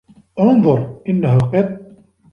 انظر! 0.39 1.01
إنّه 1.09 1.37
قطّ. 1.37 1.79